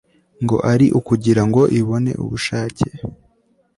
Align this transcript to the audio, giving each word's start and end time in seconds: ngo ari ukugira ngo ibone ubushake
ngo 0.43 0.57
ari 0.71 0.87
ukugira 0.99 1.41
ngo 1.49 1.61
ibone 1.79 2.11
ubushake 2.23 2.87